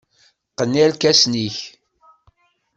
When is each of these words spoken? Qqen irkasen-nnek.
Qqen 0.51 0.73
irkasen-nnek. 0.83 1.57